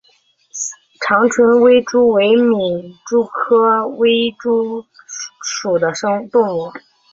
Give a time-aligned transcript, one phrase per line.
[1.01, 4.83] 长春微蛛为皿蛛科微蛛
[5.45, 5.93] 属的
[6.31, 6.73] 动物。